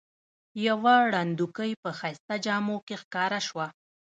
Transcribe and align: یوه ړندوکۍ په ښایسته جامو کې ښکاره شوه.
یوه 0.67 0.95
ړندوکۍ 1.13 1.71
په 1.83 1.89
ښایسته 1.97 2.35
جامو 2.45 2.77
کې 2.85 2.95
ښکاره 3.01 3.39
شوه. 3.47 3.67